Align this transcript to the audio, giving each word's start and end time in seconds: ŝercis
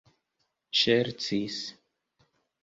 ŝercis 0.79 1.59